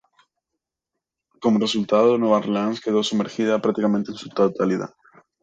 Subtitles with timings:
[1.39, 4.95] Como resultado, Nueva Orleans quedó sumergida prácticamente en su totalidad.